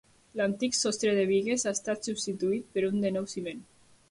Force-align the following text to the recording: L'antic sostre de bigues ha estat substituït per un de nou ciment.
L'antic 0.39 0.77
sostre 0.77 1.13
de 1.19 1.25
bigues 1.31 1.67
ha 1.67 1.75
estat 1.77 2.09
substituït 2.09 2.75
per 2.79 2.87
un 2.89 3.01
de 3.05 3.13
nou 3.21 3.31
ciment. 3.37 3.63